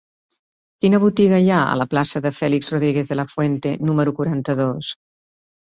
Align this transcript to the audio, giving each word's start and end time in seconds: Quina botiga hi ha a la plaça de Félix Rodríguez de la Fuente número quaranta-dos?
Quina 0.85 0.99
botiga 1.03 1.41
hi 1.43 1.51
ha 1.51 1.59
a 1.65 1.75
la 1.81 1.87
plaça 1.93 2.23
de 2.29 2.33
Félix 2.41 2.73
Rodríguez 2.75 3.13
de 3.13 3.21
la 3.21 3.27
Fuente 3.35 3.79
número 3.93 4.19
quaranta-dos? 4.23 4.93